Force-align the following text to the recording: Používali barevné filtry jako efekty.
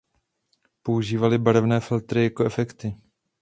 Používali 0.83 1.37
barevné 1.37 1.79
filtry 1.79 2.23
jako 2.23 2.45
efekty. 2.45 2.97